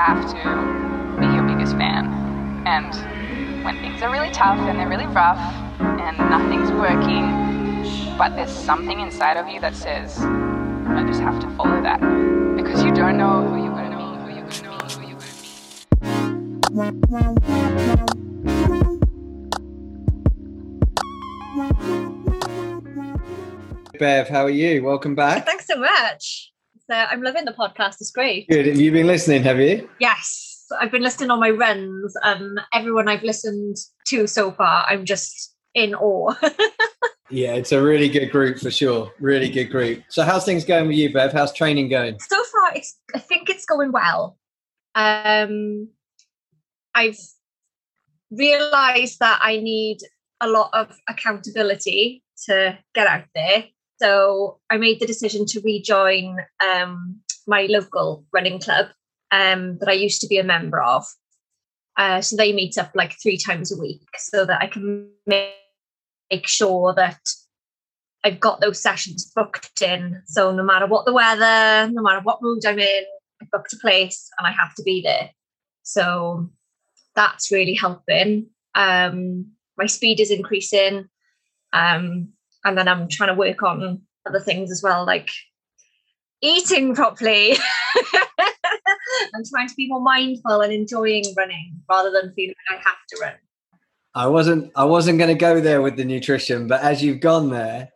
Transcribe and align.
have 0.00 0.24
to 0.30 0.34
be 1.20 1.26
your 1.26 1.44
biggest 1.46 1.76
fan. 1.76 2.06
And 2.66 2.94
when 3.62 3.76
things 3.80 4.00
are 4.00 4.10
really 4.10 4.30
tough 4.30 4.58
and 4.58 4.78
they're 4.78 4.88
really 4.88 5.04
rough 5.06 5.38
and 5.78 6.16
nothing's 6.16 6.70
working, 6.72 8.16
but 8.16 8.34
there's 8.34 8.50
something 8.50 9.00
inside 9.00 9.36
of 9.36 9.46
you 9.48 9.60
that 9.60 9.76
says, 9.76 10.18
I 10.20 11.04
just 11.06 11.20
have 11.20 11.38
to 11.42 11.50
follow 11.54 11.82
that. 11.82 12.00
Because 12.56 12.82
you 12.82 12.94
don't 12.94 13.18
know 13.18 13.46
who 13.46 13.62
you're 13.62 13.74
going 13.74 13.90
to 13.90 13.96
be, 13.98 14.02
who 14.02 14.30
you're 14.34 14.48
going 14.48 14.50
to 14.50 14.62
be, 14.62 14.68
who 14.94 15.02
you're 15.06 15.18
going 15.18 16.62
to 16.62 16.68
be. 23.92 23.98
Bev, 23.98 24.28
how 24.30 24.44
are 24.44 24.50
you? 24.50 24.82
Welcome 24.82 25.14
back. 25.14 25.44
Thanks 25.44 25.66
so 25.66 25.76
much. 25.76 26.49
So 26.90 26.96
I'm 26.96 27.22
loving 27.22 27.44
the 27.44 27.52
podcast. 27.52 28.00
It's 28.00 28.10
great. 28.10 28.48
Good. 28.48 28.66
Have 28.66 28.80
you 28.80 28.90
been 28.90 29.06
listening? 29.06 29.44
Have 29.44 29.60
you? 29.60 29.88
Yes, 30.00 30.66
I've 30.80 30.90
been 30.90 31.02
listening 31.04 31.30
on 31.30 31.38
my 31.38 31.50
runs. 31.50 32.16
Um, 32.24 32.58
everyone 32.74 33.06
I've 33.06 33.22
listened 33.22 33.76
to 34.08 34.26
so 34.26 34.50
far, 34.50 34.84
I'm 34.88 35.04
just 35.04 35.54
in 35.72 35.94
awe. 35.94 36.34
yeah, 37.30 37.54
it's 37.54 37.70
a 37.70 37.80
really 37.80 38.08
good 38.08 38.32
group 38.32 38.58
for 38.58 38.72
sure. 38.72 39.12
Really 39.20 39.48
good 39.48 39.66
group. 39.66 40.02
So, 40.08 40.24
how's 40.24 40.44
things 40.44 40.64
going 40.64 40.88
with 40.88 40.96
you, 40.96 41.12
Bev? 41.12 41.32
How's 41.32 41.52
training 41.52 41.90
going? 41.90 42.18
So 42.18 42.42
far, 42.42 42.72
it's, 42.74 42.98
I 43.14 43.20
think 43.20 43.50
it's 43.50 43.66
going 43.66 43.92
well. 43.92 44.36
Um, 44.96 45.90
I've 46.92 47.20
realised 48.32 49.20
that 49.20 49.38
I 49.40 49.58
need 49.58 49.98
a 50.40 50.48
lot 50.48 50.70
of 50.72 50.98
accountability 51.08 52.24
to 52.46 52.76
get 52.96 53.06
out 53.06 53.26
there. 53.32 53.66
So 54.00 54.58
I 54.70 54.78
made 54.78 54.98
the 54.98 55.06
decision 55.06 55.44
to 55.46 55.60
rejoin 55.60 56.38
um, 56.64 57.20
my 57.46 57.66
local 57.68 58.24
running 58.32 58.58
club 58.58 58.86
um, 59.30 59.76
that 59.78 59.88
I 59.88 59.92
used 59.92 60.22
to 60.22 60.26
be 60.26 60.38
a 60.38 60.44
member 60.44 60.82
of. 60.82 61.04
Uh, 61.98 62.22
so 62.22 62.34
they 62.34 62.52
meet 62.52 62.78
up 62.78 62.90
like 62.94 63.14
three 63.22 63.36
times 63.36 63.70
a 63.70 63.78
week 63.78 64.00
so 64.16 64.46
that 64.46 64.62
I 64.62 64.68
can 64.68 65.10
make, 65.26 65.52
sure 66.46 66.94
that 66.94 67.20
I've 68.24 68.38
got 68.38 68.60
those 68.60 68.80
sessions 68.80 69.30
booked 69.34 69.82
in. 69.82 70.22
So 70.26 70.52
no 70.52 70.62
matter 70.62 70.86
what 70.86 71.04
the 71.04 71.12
weather, 71.12 71.90
no 71.92 72.02
matter 72.02 72.20
what 72.20 72.40
mood 72.40 72.64
I'm 72.64 72.78
in, 72.78 73.04
I 73.42 73.46
booked 73.52 73.72
a 73.72 73.78
place 73.78 74.30
and 74.38 74.46
I 74.46 74.52
have 74.52 74.74
to 74.76 74.82
be 74.82 75.02
there. 75.02 75.30
So 75.82 76.48
that's 77.16 77.50
really 77.50 77.74
helping. 77.74 78.46
Um, 78.74 79.50
my 79.76 79.86
speed 79.86 80.20
is 80.20 80.30
increasing. 80.30 81.08
Um, 81.72 82.32
and 82.64 82.76
then 82.76 82.88
I'm 82.88 83.08
trying 83.08 83.28
to 83.28 83.34
work 83.34 83.62
on 83.62 84.00
other 84.26 84.40
things 84.40 84.70
as 84.70 84.82
well, 84.82 85.06
like 85.06 85.30
eating 86.42 86.94
properly 86.94 87.52
and 89.32 89.46
trying 89.46 89.68
to 89.68 89.74
be 89.76 89.88
more 89.88 90.00
mindful 90.00 90.60
and 90.60 90.72
enjoying 90.72 91.24
running 91.36 91.80
rather 91.88 92.10
than 92.10 92.32
feeling 92.34 92.54
like 92.70 92.80
I 92.80 92.82
have 92.82 92.98
to 93.10 93.18
run. 93.20 93.34
I 94.14 94.26
wasn't 94.26 94.72
I 94.74 94.84
wasn't 94.84 95.18
going 95.18 95.28
to 95.28 95.38
go 95.38 95.60
there 95.60 95.82
with 95.82 95.96
the 95.96 96.04
nutrition, 96.04 96.66
but 96.66 96.82
as 96.82 97.02
you've 97.02 97.20
gone 97.20 97.50
there, 97.50 97.90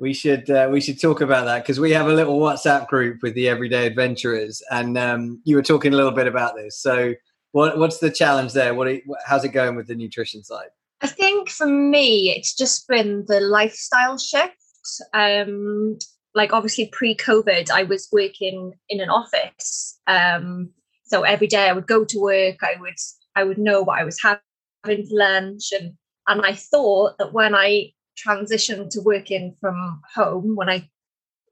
we 0.00 0.12
should 0.12 0.50
uh, 0.50 0.68
we 0.70 0.80
should 0.80 1.00
talk 1.00 1.20
about 1.20 1.44
that 1.44 1.62
because 1.62 1.78
we 1.78 1.92
have 1.92 2.08
a 2.08 2.12
little 2.12 2.40
WhatsApp 2.40 2.88
group 2.88 3.22
with 3.22 3.34
the 3.34 3.48
Everyday 3.48 3.86
Adventurers, 3.86 4.60
and 4.72 4.98
um, 4.98 5.40
you 5.44 5.54
were 5.54 5.62
talking 5.62 5.92
a 5.92 5.96
little 5.96 6.10
bit 6.10 6.26
about 6.26 6.56
this. 6.56 6.80
So, 6.80 7.14
what 7.52 7.78
what's 7.78 7.98
the 7.98 8.10
challenge 8.10 8.52
there? 8.52 8.74
What 8.74 8.88
how's 9.24 9.44
it 9.44 9.50
going 9.50 9.76
with 9.76 9.86
the 9.86 9.94
nutrition 9.94 10.42
side? 10.42 10.70
I 11.02 11.08
think 11.08 11.50
for 11.50 11.66
me, 11.66 12.30
it's 12.30 12.54
just 12.54 12.86
been 12.86 13.24
the 13.26 13.40
lifestyle 13.40 14.18
shift. 14.18 14.56
Um, 15.12 15.98
like 16.34 16.52
obviously 16.52 16.86
pre-COVID, 16.92 17.70
I 17.70 17.82
was 17.82 18.08
working 18.12 18.72
in 18.88 19.00
an 19.00 19.10
office. 19.10 19.98
Um, 20.06 20.70
so 21.04 21.22
every 21.22 21.46
day 21.46 21.68
I 21.68 21.72
would 21.72 21.86
go 21.86 22.04
to 22.04 22.20
work, 22.20 22.62
I 22.62 22.76
would 22.80 22.96
I 23.34 23.44
would 23.44 23.58
know 23.58 23.82
what 23.82 23.98
I 23.98 24.04
was 24.04 24.20
having 24.22 24.40
for 24.84 24.94
lunch, 25.10 25.72
and 25.72 25.94
and 26.26 26.40
I 26.42 26.54
thought 26.54 27.18
that 27.18 27.32
when 27.32 27.54
I 27.54 27.92
transitioned 28.16 28.90
to 28.90 29.00
working 29.00 29.56
from 29.60 30.00
home, 30.14 30.56
when 30.56 30.70
I 30.70 30.88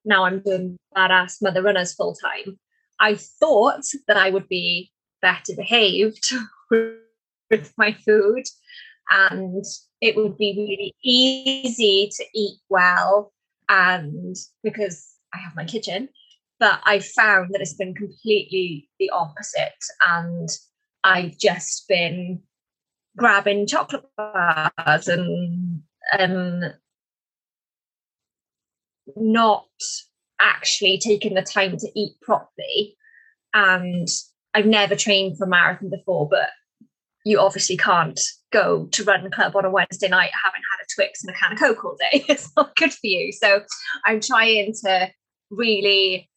now 0.04 0.24
I'm 0.24 0.40
doing 0.40 0.78
badass 0.96 1.42
mother 1.42 1.62
runners 1.62 1.92
full 1.92 2.14
time, 2.14 2.58
I 3.00 3.16
thought 3.16 3.84
that 4.08 4.16
I 4.16 4.30
would 4.30 4.48
be 4.48 4.92
better 5.20 5.54
behaved 5.56 6.32
with 6.70 7.74
my 7.76 7.92
food 7.92 8.44
and 9.10 9.64
it 10.00 10.16
would 10.16 10.38
be 10.38 10.54
really 10.56 10.94
easy 11.02 12.10
to 12.16 12.24
eat 12.34 12.58
well 12.68 13.32
and 13.68 14.36
because 14.62 15.14
I 15.34 15.38
have 15.38 15.56
my 15.56 15.64
kitchen 15.64 16.08
but 16.58 16.80
I 16.84 17.00
found 17.00 17.52
that 17.52 17.60
it's 17.60 17.74
been 17.74 17.94
completely 17.94 18.88
the 18.98 19.10
opposite 19.10 19.72
and 20.06 20.48
I've 21.02 21.38
just 21.38 21.88
been 21.88 22.42
grabbing 23.16 23.66
chocolate 23.66 24.04
bars 24.16 25.08
and 25.08 26.74
not 29.16 29.66
actually 30.40 30.98
taking 30.98 31.34
the 31.34 31.42
time 31.42 31.76
to 31.76 31.88
eat 31.94 32.20
properly 32.22 32.96
and 33.52 34.08
I've 34.54 34.66
never 34.66 34.94
trained 34.94 35.38
for 35.38 35.44
a 35.44 35.48
marathon 35.48 35.90
before 35.90 36.28
but 36.28 36.50
you 37.24 37.38
obviously 37.40 37.76
can't 37.76 38.20
go 38.52 38.86
to 38.86 39.04
run 39.04 39.30
club 39.30 39.54
on 39.56 39.64
a 39.64 39.70
Wednesday 39.70 40.08
night 40.08 40.30
having 40.44 40.60
had 40.70 40.82
a 40.82 40.86
Twix 40.94 41.22
and 41.22 41.34
a 41.34 41.38
can 41.38 41.52
of 41.52 41.58
Coke 41.58 41.84
all 41.84 41.96
day. 41.96 42.24
It's 42.28 42.50
not 42.56 42.74
good 42.76 42.92
for 42.92 43.06
you. 43.06 43.32
So 43.32 43.62
I'm 44.04 44.20
trying 44.20 44.72
to 44.84 45.10
really 45.50 46.28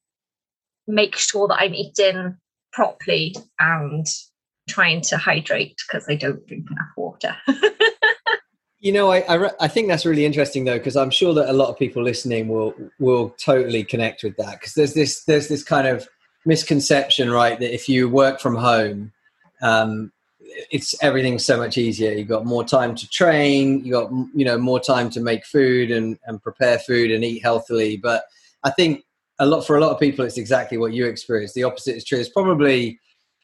make 0.88 1.16
sure 1.16 1.48
that 1.48 1.60
I'm 1.60 1.74
eating 1.74 2.38
properly 2.72 3.36
and 3.60 4.06
trying 4.70 5.02
to 5.02 5.18
hydrate 5.18 5.76
because 5.88 6.08
I 6.08 6.16
don't 6.16 6.46
drink 6.48 6.66
enough 6.70 6.88
water. 6.98 7.36
you 8.80 8.92
know, 8.92 9.12
I, 9.12 9.20
I, 9.20 9.50
I 9.62 9.68
think 9.68 9.88
that's 9.88 10.06
really 10.06 10.26
interesting 10.26 10.66
though 10.66 10.78
because 10.78 10.96
I'm 10.96 11.12
sure 11.12 11.34
that 11.34 11.50
a 11.50 11.54
lot 11.54 11.70
of 11.70 11.78
people 11.78 12.04
listening 12.04 12.48
will 12.48 12.74
will 13.00 13.30
totally 13.32 13.84
connect 13.84 14.24
with 14.24 14.36
that 14.38 14.60
because 14.60 14.74
there's 14.74 14.94
this 14.94 15.24
there's 15.26 15.48
this 15.48 15.64
kind 15.64 15.88
of 15.88 16.08
misconception, 16.46 17.32
right, 17.32 17.60
that 17.60 17.74
if 17.74 17.88
you 17.88 18.10
work 18.10 18.40
from 18.40 18.56
home, 18.56 19.12
um, 19.62 20.12
it's 20.72 20.96
everything's 21.02 21.46
so 21.46 21.58
much 21.58 21.78
easier. 21.78 22.12
You've 22.12 22.28
got 22.28 22.46
more 22.46 22.64
time 22.64 22.96
to 22.96 23.08
train. 23.10 23.84
You 23.84 23.92
got 23.92 24.12
you 24.34 24.46
know 24.46 24.58
more 24.58 24.80
time 24.80 25.10
to 25.12 25.20
make 25.20 25.46
food 25.46 25.92
and 25.92 26.18
and 26.26 26.42
prepare 26.42 26.80
food 26.80 27.12
and 27.12 27.24
eat 27.24 27.44
healthily. 27.44 27.98
But 27.98 28.24
I 28.64 28.72
think 28.72 29.04
a 29.40 29.46
lot 29.46 29.66
for 29.66 29.78
a 29.78 29.82
lot 29.82 29.92
of 29.92 30.00
people, 30.00 30.26
it's 30.26 30.38
exactly 30.38 30.78
what 30.78 30.94
you 30.94 31.06
experience. 31.06 31.54
The 31.54 31.64
opposite 31.64 31.96
is 31.96 32.06
true. 32.06 32.20
It's 32.20 32.30
probably 32.30 33.00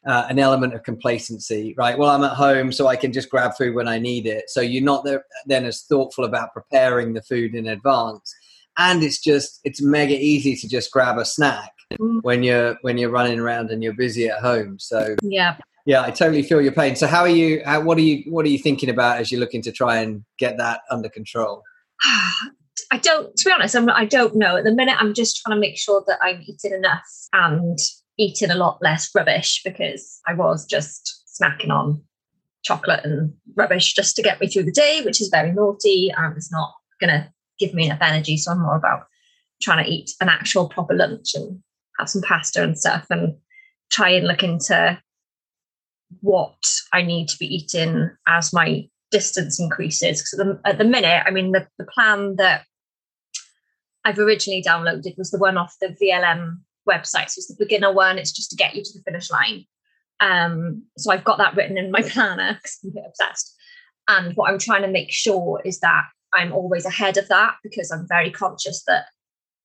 uh, 0.06 0.26
an 0.28 0.38
element 0.38 0.74
of 0.74 0.82
complacency, 0.82 1.74
right? 1.76 1.98
Well, 1.98 2.10
I'm 2.10 2.24
at 2.24 2.32
home, 2.32 2.72
so 2.72 2.86
I 2.86 2.96
can 2.96 3.12
just 3.12 3.28
grab 3.28 3.52
food 3.56 3.74
when 3.74 3.88
I 3.88 3.98
need 3.98 4.26
it. 4.26 4.48
So 4.48 4.60
you're 4.60 4.82
not 4.82 5.04
there, 5.04 5.24
then 5.46 5.66
as 5.66 5.82
thoughtful 5.82 6.24
about 6.24 6.54
preparing 6.54 7.12
the 7.12 7.22
food 7.22 7.54
in 7.54 7.68
advance, 7.68 8.34
and 8.78 9.02
it's 9.02 9.20
just 9.20 9.60
it's 9.64 9.82
mega 9.82 10.14
easy 10.14 10.56
to 10.56 10.68
just 10.68 10.90
grab 10.90 11.18
a 11.18 11.24
snack 11.24 11.72
mm. 11.92 12.22
when 12.22 12.42
you're 12.42 12.78
when 12.82 12.96
you're 12.98 13.10
running 13.10 13.38
around 13.38 13.70
and 13.70 13.82
you're 13.82 13.92
busy 13.92 14.28
at 14.28 14.40
home. 14.40 14.78
So 14.78 15.16
yeah, 15.22 15.56
yeah, 15.86 16.02
I 16.02 16.10
totally 16.10 16.42
feel 16.42 16.60
your 16.60 16.72
pain. 16.72 16.96
So, 16.96 17.06
how 17.06 17.20
are 17.20 17.28
you? 17.28 17.62
How, 17.64 17.80
what 17.80 17.98
are 17.98 18.02
you? 18.02 18.30
What 18.30 18.44
are 18.44 18.48
you 18.48 18.58
thinking 18.58 18.90
about 18.90 19.18
as 19.18 19.30
you're 19.30 19.40
looking 19.40 19.62
to 19.62 19.72
try 19.72 19.98
and 19.98 20.24
get 20.38 20.58
that 20.58 20.80
under 20.90 21.08
control? 21.08 21.62
I 22.92 22.98
don't. 22.98 23.34
To 23.36 23.44
be 23.44 23.52
honest, 23.52 23.74
I'm. 23.74 23.88
I 23.90 24.04
don't 24.04 24.36
know. 24.36 24.56
At 24.56 24.64
the 24.64 24.74
minute, 24.74 24.96
I'm 24.98 25.14
just 25.14 25.40
trying 25.42 25.56
to 25.56 25.60
make 25.60 25.78
sure 25.78 26.02
that 26.06 26.18
I'm 26.22 26.42
eating 26.42 26.72
enough 26.72 27.06
and 27.32 27.78
eating 28.18 28.50
a 28.50 28.54
lot 28.54 28.78
less 28.82 29.10
rubbish 29.14 29.62
because 29.64 30.20
I 30.26 30.34
was 30.34 30.66
just 30.66 31.22
snacking 31.40 31.70
on 31.70 32.02
chocolate 32.62 33.04
and 33.04 33.32
rubbish 33.56 33.94
just 33.94 34.16
to 34.16 34.22
get 34.22 34.40
me 34.40 34.48
through 34.48 34.64
the 34.64 34.72
day, 34.72 35.02
which 35.04 35.20
is 35.20 35.28
very 35.28 35.52
naughty 35.52 36.12
and 36.14 36.36
it's 36.36 36.52
not 36.52 36.72
going 37.00 37.10
to 37.10 37.32
give 37.58 37.72
me 37.72 37.86
enough 37.86 38.02
energy. 38.02 38.36
So 38.36 38.52
I'm 38.52 38.60
more 38.60 38.76
about 38.76 39.04
trying 39.62 39.82
to 39.82 39.90
eat 39.90 40.10
an 40.20 40.28
actual 40.28 40.68
proper 40.68 40.94
lunch 40.94 41.34
and 41.34 41.60
have 41.98 42.10
some 42.10 42.22
pasta 42.22 42.62
and 42.62 42.78
stuff 42.78 43.06
and 43.10 43.36
try 43.90 44.10
and 44.10 44.26
look 44.26 44.42
into 44.42 44.98
what 46.20 46.56
I 46.92 47.02
need 47.02 47.28
to 47.28 47.38
be 47.38 47.46
eating 47.46 48.10
as 48.26 48.52
my 48.52 48.88
distance 49.10 49.60
increases. 49.60 50.20
Because 50.20 50.58
at, 50.64 50.72
at 50.72 50.78
the, 50.78 50.84
minute, 50.84 51.22
I 51.26 51.30
mean, 51.30 51.52
the, 51.52 51.66
the 51.78 51.86
plan 51.86 52.36
that 52.36 52.64
I've 54.04 54.18
originally 54.18 54.62
downloaded 54.62 55.16
was 55.18 55.30
the 55.30 55.38
one 55.38 55.56
off 55.56 55.76
the 55.80 55.96
VLM 56.00 56.58
website. 56.88 57.30
So 57.30 57.38
it's 57.38 57.48
the 57.48 57.56
beginner 57.58 57.92
one, 57.92 58.18
it's 58.18 58.32
just 58.32 58.50
to 58.50 58.56
get 58.56 58.74
you 58.74 58.82
to 58.82 58.90
the 58.94 59.02
finish 59.02 59.30
line. 59.30 59.64
Um, 60.20 60.84
so 60.98 61.10
I've 61.12 61.24
got 61.24 61.38
that 61.38 61.56
written 61.56 61.78
in 61.78 61.90
my 61.90 62.02
planner 62.06 62.54
because 62.54 62.78
I'm 62.82 62.90
a 62.90 62.94
bit 62.94 63.04
obsessed. 63.08 63.56
And 64.08 64.34
what 64.34 64.50
I'm 64.50 64.58
trying 64.58 64.82
to 64.82 64.88
make 64.88 65.12
sure 65.12 65.60
is 65.64 65.80
that 65.80 66.04
I'm 66.34 66.52
always 66.52 66.84
ahead 66.84 67.16
of 67.16 67.28
that 67.28 67.56
because 67.62 67.90
I'm 67.90 68.06
very 68.08 68.30
conscious 68.30 68.82
that 68.86 69.06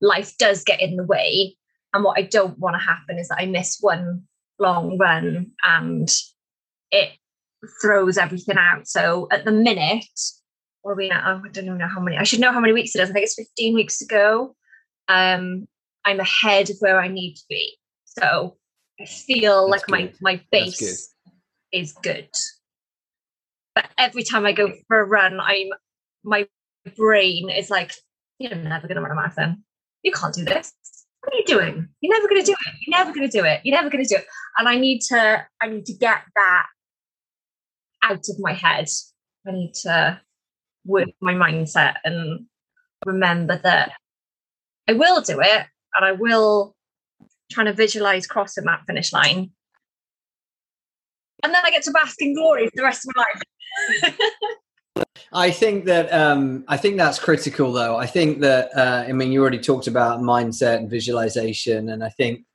life 0.02 0.38
does 0.38 0.64
get 0.64 0.82
in 0.82 0.98
the 0.98 1.04
way. 1.04 1.56
And 1.94 2.04
what 2.04 2.18
I 2.18 2.24
don't 2.24 2.58
want 2.60 2.76
to 2.76 2.82
happen 2.82 3.18
is 3.18 3.30
that 3.30 3.40
I 3.40 3.46
miss 3.46 3.78
one 3.80 4.24
long 4.60 4.98
run 4.98 5.52
and 5.64 6.10
it 6.96 7.12
throws 7.82 8.18
everything 8.18 8.58
out. 8.58 8.88
So 8.88 9.28
at 9.32 9.46
the 9.46 9.52
minute, 9.52 10.06
what 10.82 10.92
are 10.92 10.96
we 10.96 11.10
at? 11.10 11.24
Oh, 11.26 11.42
I 11.44 11.50
don't 11.50 11.66
even 11.66 11.78
know 11.78 11.88
how 11.88 12.00
many. 12.00 12.18
I 12.18 12.24
should 12.24 12.40
know 12.40 12.52
how 12.52 12.60
many 12.60 12.74
weeks 12.74 12.96
it 12.96 13.02
is. 13.02 13.10
I 13.10 13.14
think 13.14 13.26
it's 13.26 13.36
15 13.36 13.74
weeks 13.76 14.02
ago. 14.02 14.56
Um, 15.08 15.68
I'm 16.06 16.20
ahead 16.20 16.70
of 16.70 16.78
where 16.80 17.00
I 17.00 17.08
need 17.08 17.36
to 17.36 17.44
be. 17.50 17.78
So 18.06 18.58
I 19.02 19.06
feel 19.06 19.70
That's 19.70 19.84
like 19.84 19.90
my 19.90 20.02
good. 20.08 20.16
my 20.22 20.36
That's 20.52 20.80
base 20.80 21.14
is 21.72 21.94
good. 22.04 22.30
But 23.74 23.90
every 23.98 24.24
time 24.24 24.46
I 24.46 24.54
go 24.54 24.72
for 24.88 25.00
a 25.00 25.06
run, 25.06 25.40
I'm 25.40 25.70
my 26.24 26.48
brain 26.96 27.50
is 27.50 27.70
like, 27.70 27.92
you're 28.40 28.56
never 28.56 28.88
gonna 28.88 29.02
run 29.02 29.12
a 29.12 29.16
marathon. 29.16 29.64
You 30.04 30.12
can't 30.12 30.34
do 30.34 30.46
this. 30.46 30.72
What 31.22 31.34
are 31.34 31.38
you 31.38 31.46
doing? 31.46 31.90
You're 32.02 32.16
never 32.16 32.28
gonna 32.30 32.44
do 32.44 32.52
it. 32.54 32.74
You're 32.86 32.98
never 32.98 33.12
gonna 33.12 33.28
do 33.28 33.44
it. 33.44 33.62
You're 33.64 33.76
never 33.76 33.90
gonna 33.90 34.06
do 34.06 34.16
it. 34.16 34.28
And 34.58 34.70
I 34.70 34.76
need 34.78 35.02
to 35.10 35.46
I 35.62 35.68
need 35.68 35.86
to 35.88 35.94
get 35.94 36.22
that 36.36 36.68
out 38.10 38.25
of 38.30 38.40
my 38.40 38.54
head. 38.54 38.88
I 39.48 39.52
need 39.52 39.74
to 39.84 40.22
work 40.86 41.10
my 41.22 41.34
mindset 41.34 41.96
and 42.04 42.46
remember 43.06 43.60
that 43.63 43.92
I 44.88 44.94
will 44.94 45.22
do 45.22 45.40
it 45.40 45.66
and 45.94 46.06
I 46.06 46.12
will 46.13 46.75
trying 47.52 47.68
to 47.68 47.74
visualize 47.74 48.25
crossing 48.28 48.66
that 48.66 48.81
finish 48.88 49.13
line. 49.13 49.52
And 51.44 51.54
then 51.54 51.62
I 51.63 51.69
get 51.69 51.84
to 51.84 51.92
bask 51.92 52.19
in 52.22 52.34
glory 52.34 52.66
for 52.66 52.72
the 52.75 52.84
rest 52.84 53.07
of 53.07 53.13
my 53.16 53.24
life. 54.04 55.06
I 55.34 55.51
think 55.51 55.86
that 55.86 56.12
um, 56.13 56.63
I 56.68 56.78
think 56.78 56.98
that's 56.98 57.19
critical, 57.19 57.74
though. 57.74 57.98
I 57.98 58.06
think 58.06 58.40
that 58.40 58.75
uh, 58.75 59.06
I 59.08 59.12
mean 59.12 59.31
you 59.31 59.42
already 59.42 59.60
talked 59.60 59.88
about 59.88 60.22
mindset 60.22 60.78
and 60.78 60.90
visualization, 60.90 61.90
and 61.90 62.04
I 62.04 62.10
think 62.10 62.46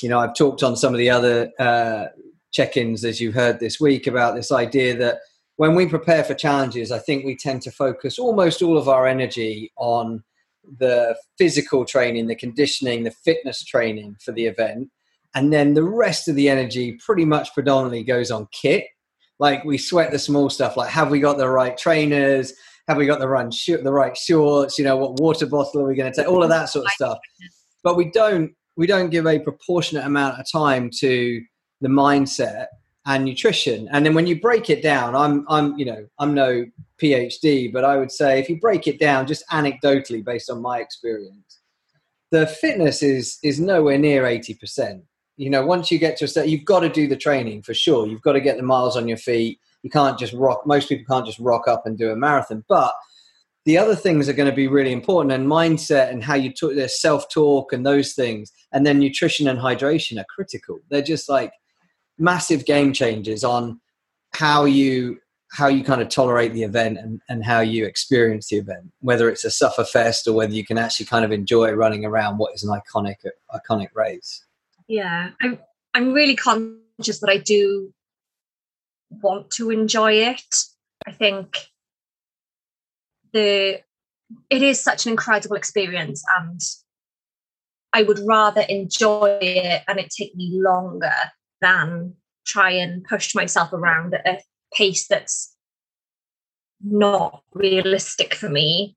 you 0.00 0.08
know 0.08 0.20
I've 0.20 0.34
talked 0.34 0.62
on 0.62 0.76
some 0.76 0.94
of 0.94 0.98
the 0.98 1.10
other 1.10 1.50
uh, 1.58 2.06
check-ins 2.52 3.04
as 3.04 3.20
you 3.20 3.32
heard 3.32 3.60
this 3.60 3.78
week 3.80 4.06
about 4.06 4.34
this 4.34 4.50
idea 4.50 4.96
that 4.96 5.18
when 5.56 5.74
we 5.74 5.86
prepare 5.86 6.22
for 6.22 6.34
challenges, 6.34 6.92
I 6.92 6.98
think 7.00 7.24
we 7.24 7.36
tend 7.36 7.62
to 7.62 7.70
focus 7.72 8.18
almost 8.18 8.62
all 8.62 8.78
of 8.78 8.88
our 8.88 9.06
energy 9.06 9.72
on 9.76 10.22
the 10.78 11.16
physical 11.36 11.84
training, 11.84 12.26
the 12.26 12.36
conditioning, 12.36 13.02
the 13.02 13.10
fitness 13.10 13.64
training 13.64 14.16
for 14.24 14.32
the 14.32 14.46
event, 14.46 14.88
and 15.34 15.52
then 15.52 15.74
the 15.74 15.82
rest 15.82 16.28
of 16.28 16.36
the 16.36 16.48
energy 16.48 16.98
pretty 17.04 17.24
much 17.24 17.52
predominantly 17.54 18.04
goes 18.04 18.30
on 18.30 18.46
kit. 18.52 18.84
Like 19.40 19.64
we 19.64 19.78
sweat 19.78 20.10
the 20.10 20.18
small 20.18 20.50
stuff 20.50 20.76
like 20.76 20.90
have 20.90 21.10
we 21.10 21.20
got 21.20 21.38
the 21.38 21.48
right 21.48 21.76
trainers? 21.76 22.52
Have 22.88 22.96
we 22.96 23.06
got 23.06 23.20
the 23.20 23.28
run 23.28 23.50
sh- 23.50 23.82
the 23.82 23.92
right 23.92 24.16
shorts? 24.16 24.78
You 24.78 24.84
know 24.84 24.96
what 24.96 25.20
water 25.20 25.46
bottle 25.46 25.82
are 25.82 25.88
we 25.88 25.94
going 25.94 26.12
to 26.12 26.16
take 26.16 26.28
all 26.28 26.42
of 26.42 26.48
that 26.48 26.70
sort 26.70 26.86
of 26.86 26.92
stuff. 26.92 27.18
but 27.84 27.96
we 27.96 28.10
don't 28.10 28.52
we 28.76 28.86
don't 28.86 29.10
give 29.10 29.26
a 29.26 29.38
proportionate 29.40 30.06
amount 30.06 30.38
of 30.38 30.46
time 30.50 30.90
to 31.00 31.42
the 31.80 31.88
mindset 31.88 32.66
and 33.06 33.24
nutrition 33.24 33.88
and 33.92 34.04
then 34.04 34.14
when 34.14 34.26
you 34.26 34.40
break 34.40 34.68
it 34.68 34.82
down 34.82 35.14
i'm 35.14 35.44
i'm 35.48 35.76
you 35.78 35.84
know 35.84 36.06
i'm 36.18 36.34
no 36.34 36.64
phd 37.00 37.72
but 37.72 37.84
i 37.84 37.96
would 37.96 38.10
say 38.10 38.38
if 38.38 38.48
you 38.48 38.58
break 38.60 38.86
it 38.86 38.98
down 38.98 39.26
just 39.26 39.46
anecdotally 39.48 40.24
based 40.24 40.50
on 40.50 40.60
my 40.60 40.78
experience 40.78 41.60
the 42.30 42.46
fitness 42.46 43.02
is 43.02 43.38
is 43.42 43.58
nowhere 43.58 43.98
near 43.98 44.24
80% 44.24 45.02
you 45.38 45.50
know, 45.50 45.64
once 45.64 45.90
you 45.90 46.00
get 46.00 46.16
to 46.18 46.24
a 46.24 46.28
set, 46.28 46.48
you've 46.48 46.64
got 46.64 46.80
to 46.80 46.88
do 46.88 47.06
the 47.06 47.16
training 47.16 47.62
for 47.62 47.72
sure. 47.72 48.08
You've 48.08 48.22
got 48.22 48.32
to 48.32 48.40
get 48.40 48.56
the 48.56 48.64
miles 48.64 48.96
on 48.96 49.06
your 49.06 49.16
feet. 49.16 49.60
You 49.82 49.88
can't 49.88 50.18
just 50.18 50.32
rock. 50.32 50.66
Most 50.66 50.88
people 50.88 51.04
can't 51.08 51.24
just 51.24 51.38
rock 51.38 51.68
up 51.68 51.86
and 51.86 51.96
do 51.96 52.10
a 52.10 52.16
marathon. 52.16 52.64
But 52.68 52.92
the 53.64 53.78
other 53.78 53.94
things 53.94 54.28
are 54.28 54.32
going 54.32 54.50
to 54.50 54.54
be 54.54 54.66
really 54.66 54.92
important, 54.92 55.32
and 55.32 55.46
mindset 55.46 56.10
and 56.10 56.24
how 56.24 56.34
you 56.34 56.52
talk, 56.52 56.74
their 56.74 56.88
self 56.88 57.28
talk 57.28 57.72
and 57.72 57.86
those 57.86 58.14
things, 58.14 58.52
and 58.72 58.84
then 58.84 58.98
nutrition 58.98 59.46
and 59.46 59.60
hydration 59.60 60.20
are 60.20 60.26
critical. 60.28 60.80
They're 60.90 61.02
just 61.02 61.28
like 61.28 61.52
massive 62.18 62.64
game 62.64 62.92
changers 62.92 63.44
on 63.44 63.80
how 64.34 64.64
you 64.64 65.18
how 65.52 65.66
you 65.66 65.82
kind 65.82 66.02
of 66.02 66.10
tolerate 66.10 66.52
the 66.52 66.62
event 66.62 66.98
and, 66.98 67.22
and 67.30 67.42
how 67.42 67.60
you 67.60 67.86
experience 67.86 68.48
the 68.48 68.56
event, 68.56 68.92
whether 69.00 69.30
it's 69.30 69.46
a 69.46 69.50
suffer 69.50 69.82
fest 69.82 70.28
or 70.28 70.34
whether 70.34 70.52
you 70.52 70.64
can 70.64 70.76
actually 70.76 71.06
kind 71.06 71.24
of 71.24 71.32
enjoy 71.32 71.72
running 71.72 72.04
around 72.04 72.36
what 72.36 72.54
is 72.54 72.62
an 72.62 72.70
iconic 72.70 73.16
iconic 73.54 73.88
race. 73.94 74.44
Yeah 74.88 75.30
i'm 75.40 75.58
i'm 75.94 76.12
really 76.12 76.36
conscious 76.36 77.20
that 77.20 77.30
i 77.30 77.38
do 77.38 77.92
want 79.10 79.50
to 79.50 79.70
enjoy 79.70 80.12
it. 80.12 80.54
I 81.06 81.12
think 81.12 81.56
the 83.32 83.80
it 84.50 84.62
is 84.62 84.80
such 84.80 85.06
an 85.06 85.12
incredible 85.12 85.56
experience 85.56 86.22
and 86.38 86.60
i 87.92 88.02
would 88.02 88.20
rather 88.26 88.62
enjoy 88.62 89.38
it 89.40 89.82
and 89.88 89.98
it 89.98 90.10
take 90.10 90.34
me 90.34 90.50
longer 90.52 91.12
than 91.60 92.14
try 92.46 92.70
and 92.70 93.04
push 93.04 93.34
myself 93.34 93.72
around 93.72 94.14
at 94.14 94.26
a 94.26 94.38
pace 94.74 95.06
that's 95.06 95.54
not 96.82 97.42
realistic 97.54 98.34
for 98.34 98.48
me 98.48 98.96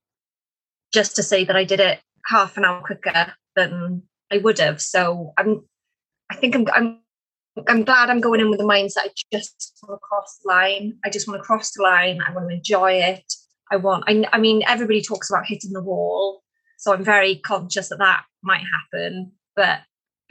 just 0.93 1.15
to 1.15 1.23
say 1.23 1.43
that 1.43 1.55
i 1.55 1.63
did 1.63 1.79
it 1.79 1.99
half 2.27 2.57
an 2.57 2.65
hour 2.65 2.81
quicker 2.81 3.33
than 3.55 4.03
i 4.31 4.37
would 4.37 4.59
have 4.59 4.81
so 4.81 5.33
i'm 5.37 5.63
I 6.31 6.35
think 6.35 6.55
I'm, 6.55 6.65
I'm 6.73 6.99
I'm 7.67 7.83
glad 7.83 8.09
I'm 8.09 8.21
going 8.21 8.39
in 8.39 8.49
with 8.49 8.59
the 8.59 8.65
mindset. 8.65 8.99
I 8.99 9.09
just 9.33 9.77
want 9.83 9.99
to 9.99 10.07
cross 10.07 10.39
the 10.41 10.47
line. 10.47 10.97
I 11.03 11.09
just 11.09 11.27
want 11.27 11.39
to 11.39 11.43
cross 11.43 11.73
the 11.73 11.83
line. 11.83 12.21
I 12.25 12.31
want 12.33 12.49
to 12.49 12.55
enjoy 12.55 12.93
it. 12.93 13.33
I 13.69 13.75
want. 13.75 14.05
I, 14.07 14.25
I 14.31 14.39
mean, 14.39 14.63
everybody 14.65 15.01
talks 15.01 15.29
about 15.29 15.45
hitting 15.45 15.73
the 15.73 15.83
wall, 15.83 16.41
so 16.77 16.93
I'm 16.93 17.03
very 17.03 17.35
conscious 17.35 17.89
that 17.89 17.99
that 17.99 18.23
might 18.41 18.61
happen. 18.61 19.33
But 19.57 19.81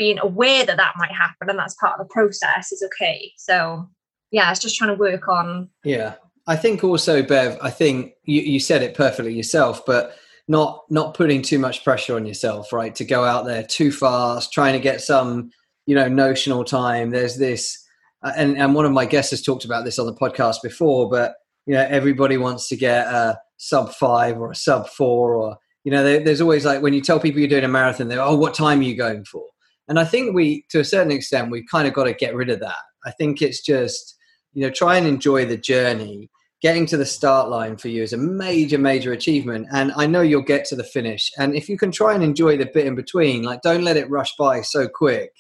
being 0.01 0.19
aware 0.19 0.65
that 0.65 0.77
that 0.79 0.95
might 0.97 1.13
happen 1.13 1.49
and 1.49 1.59
that's 1.59 1.75
part 1.75 2.01
of 2.01 2.07
the 2.07 2.13
process 2.13 2.73
is 2.73 2.83
okay. 2.87 3.33
So 3.37 3.89
yeah, 4.31 4.51
it's 4.51 4.61
just 4.61 4.77
trying 4.77 4.91
to 4.91 4.99
work 4.99 5.29
on. 5.29 5.69
Yeah, 5.85 6.15
I 6.47 6.57
think 6.57 6.83
also, 6.83 7.23
Bev. 7.23 7.59
I 7.61 7.71
think 7.71 8.15
you, 8.25 8.41
you 8.43 8.61
said 8.61 8.83
it 8.83 8.95
perfectly 8.95 9.35
yourself, 9.35 9.85
but 9.85 10.17
not 10.49 10.85
not 10.89 11.15
putting 11.15 11.43
too 11.43 11.59
much 11.59 11.85
pressure 11.85 12.17
on 12.17 12.27
yourself, 12.27 12.73
right? 12.73 12.95
To 12.95 13.05
go 13.05 13.25
out 13.25 13.45
there 13.45 13.63
too 13.63 13.93
fast, 13.93 14.53
trying 14.53 14.73
to 14.73 14.81
get 14.81 15.01
some 15.01 15.51
you 15.91 15.97
know 15.97 16.07
notional 16.07 16.63
time 16.63 17.11
there's 17.11 17.37
this 17.37 17.85
uh, 18.23 18.33
and 18.37 18.57
and 18.57 18.77
one 18.77 18.85
of 18.85 18.93
my 18.93 19.05
guests 19.05 19.33
has 19.33 19.43
talked 19.43 19.65
about 19.65 19.85
this 19.85 19.99
on 19.99 20.07
the 20.07 20.15
podcast 20.15 20.63
before 20.63 21.11
but 21.11 21.35
you 21.67 21.75
know 21.75 21.85
everybody 21.91 22.37
wants 22.37 22.69
to 22.69 22.77
get 22.77 23.09
a 23.09 23.37
sub 23.57 23.93
five 23.95 24.39
or 24.39 24.53
a 24.53 24.55
sub 24.55 24.89
four 24.89 25.35
or 25.35 25.57
you 25.83 25.91
know 25.91 26.05
there, 26.05 26.21
there's 26.21 26.41
always 26.41 26.65
like 26.65 26.81
when 26.81 26.93
you 26.93 27.01
tell 27.01 27.19
people 27.19 27.41
you're 27.41 27.49
doing 27.49 27.65
a 27.65 27.69
marathon 27.69 28.07
they're 28.07 28.23
oh 28.23 28.37
what 28.37 28.55
time 28.55 28.79
are 28.79 28.85
you 28.85 28.97
going 28.97 29.25
for 29.25 29.45
and 29.91 30.01
i 30.01 30.05
think 30.05 30.35
we 30.35 30.65
to 30.71 30.81
a 30.81 30.85
certain 30.85 31.13
extent 31.13 31.51
we've 31.51 31.69
kind 31.71 31.87
of 31.87 31.93
got 31.93 32.05
to 32.05 32.15
get 32.15 32.35
rid 32.35 32.49
of 32.49 32.61
that 32.61 32.83
i 33.05 33.11
think 33.11 33.43
it's 33.43 33.61
just 33.61 34.17
you 34.55 34.63
know 34.63 34.71
try 34.71 34.97
and 34.97 35.07
enjoy 35.07 35.45
the 35.45 35.59
journey 35.59 36.31
getting 36.63 36.87
to 36.87 36.97
the 36.97 37.07
start 37.07 37.51
line 37.51 37.77
for 37.77 37.89
you 37.89 38.03
is 38.03 38.15
a 38.15 38.19
major 38.19 38.79
major 38.79 39.13
achievement 39.13 39.67
and 39.75 39.93
i 39.99 40.07
know 40.07 40.23
you'll 40.23 40.41
get 40.41 40.65
to 40.65 40.75
the 40.75 40.85
finish 40.85 41.31
and 41.37 41.55
if 41.55 41.69
you 41.69 41.77
can 41.77 41.93
try 41.93 42.15
and 42.15 42.25
enjoy 42.25 42.57
the 42.57 42.71
bit 42.73 42.87
in 42.87 42.95
between 42.95 43.43
like 43.43 43.61
don't 43.61 43.85
let 43.85 43.99
it 43.99 44.09
rush 44.09 44.35
by 44.39 44.63
so 44.63 44.89
quick 44.89 45.31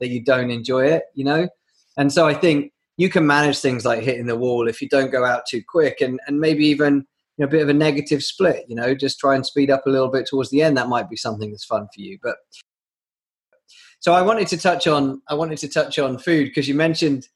that 0.00 0.08
you 0.08 0.22
don't 0.22 0.50
enjoy 0.50 0.86
it, 0.86 1.04
you 1.14 1.24
know? 1.24 1.48
And 1.96 2.12
so 2.12 2.26
I 2.26 2.34
think 2.34 2.72
you 2.96 3.08
can 3.08 3.26
manage 3.26 3.58
things 3.58 3.84
like 3.84 4.02
hitting 4.02 4.26
the 4.26 4.36
wall 4.36 4.66
if 4.66 4.82
you 4.82 4.88
don't 4.88 5.12
go 5.12 5.24
out 5.24 5.44
too 5.48 5.62
quick 5.66 6.00
and, 6.00 6.18
and 6.26 6.40
maybe 6.40 6.66
even 6.66 7.06
you 7.36 7.44
know, 7.44 7.46
a 7.46 7.50
bit 7.50 7.62
of 7.62 7.68
a 7.68 7.74
negative 7.74 8.22
split, 8.22 8.64
you 8.68 8.74
know, 8.74 8.94
just 8.94 9.18
try 9.18 9.34
and 9.34 9.46
speed 9.46 9.70
up 9.70 9.86
a 9.86 9.90
little 9.90 10.10
bit 10.10 10.26
towards 10.26 10.50
the 10.50 10.62
end. 10.62 10.76
That 10.76 10.88
might 10.88 11.08
be 11.08 11.16
something 11.16 11.50
that's 11.50 11.64
fun 11.64 11.86
for 11.94 12.00
you. 12.00 12.18
But 12.22 12.36
so 14.00 14.12
I 14.14 14.22
wanted 14.22 14.48
to 14.48 14.58
touch 14.58 14.86
on 14.86 15.22
I 15.28 15.34
wanted 15.34 15.58
to 15.58 15.68
touch 15.68 15.98
on 15.98 16.18
food 16.18 16.46
because 16.46 16.68
you 16.68 16.74
mentioned 16.74 17.28